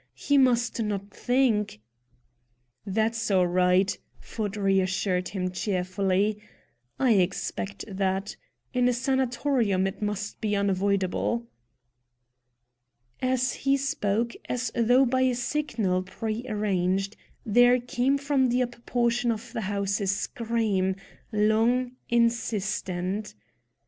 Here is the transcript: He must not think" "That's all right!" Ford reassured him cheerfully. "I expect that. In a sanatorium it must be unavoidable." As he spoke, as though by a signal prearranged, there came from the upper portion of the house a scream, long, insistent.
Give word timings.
He 0.15 0.35
must 0.35 0.81
not 0.81 1.11
think" 1.11 1.79
"That's 2.97 3.29
all 3.29 3.45
right!" 3.45 3.95
Ford 4.19 4.57
reassured 4.57 5.27
him 5.29 5.51
cheerfully. 5.51 6.41
"I 6.97 7.11
expect 7.11 7.85
that. 7.87 8.35
In 8.73 8.89
a 8.89 8.93
sanatorium 8.93 9.85
it 9.85 10.01
must 10.01 10.41
be 10.41 10.55
unavoidable." 10.55 11.45
As 13.21 13.53
he 13.53 13.77
spoke, 13.77 14.33
as 14.49 14.71
though 14.73 15.05
by 15.05 15.21
a 15.21 15.35
signal 15.35 16.01
prearranged, 16.01 17.15
there 17.45 17.79
came 17.79 18.17
from 18.17 18.49
the 18.49 18.63
upper 18.63 18.79
portion 18.81 19.31
of 19.31 19.53
the 19.53 19.61
house 19.61 20.01
a 20.01 20.07
scream, 20.07 20.95
long, 21.31 21.91
insistent. 22.09 23.35